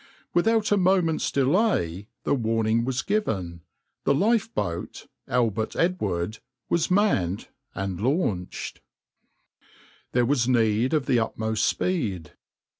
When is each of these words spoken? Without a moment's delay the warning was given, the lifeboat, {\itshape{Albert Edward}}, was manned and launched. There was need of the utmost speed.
Without 0.33 0.71
a 0.71 0.77
moment's 0.77 1.31
delay 1.31 2.07
the 2.23 2.33
warning 2.33 2.83
was 2.85 3.03
given, 3.03 3.61
the 4.03 4.15
lifeboat, 4.15 5.05
{\itshape{Albert 5.29 5.75
Edward}}, 5.75 6.39
was 6.69 6.89
manned 6.89 7.49
and 7.75 8.01
launched. 8.01 8.81
There 10.13 10.25
was 10.25 10.47
need 10.49 10.95
of 10.95 11.05
the 11.05 11.19
utmost 11.19 11.67
speed. 11.67 12.31